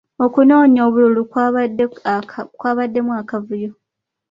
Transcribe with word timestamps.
Okunoonya 0.25 0.81
obululu 0.87 1.21
kwabaddemu 2.59 3.11
akavuyo. 3.21 3.71